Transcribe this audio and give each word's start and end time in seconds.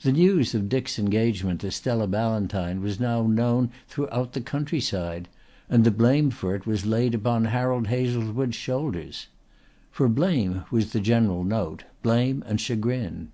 The 0.00 0.12
news 0.12 0.54
of 0.54 0.70
Dick's 0.70 0.98
engagement 0.98 1.60
to 1.60 1.70
Stella 1.70 2.06
Ballantyne 2.06 2.80
was 2.80 2.98
now 2.98 3.26
known 3.26 3.68
throughout 3.88 4.32
the 4.32 4.40
countryside 4.40 5.28
and 5.68 5.84
the 5.84 5.90
blame 5.90 6.30
for 6.30 6.54
it 6.54 6.66
was 6.66 6.86
laid 6.86 7.14
upon 7.14 7.44
Harold 7.44 7.88
Hazlewood's 7.88 8.56
shoulders. 8.56 9.26
For 9.90 10.08
blame 10.08 10.64
was 10.70 10.94
the 10.94 11.00
general 11.00 11.44
note, 11.44 11.84
blame 12.02 12.42
and 12.46 12.58
chagrin. 12.58 13.32